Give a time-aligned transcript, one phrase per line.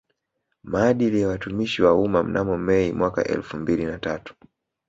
[0.63, 4.35] Maadili ya Watumishi wa Umma mnamo Mei mwaka elfumbili na tatu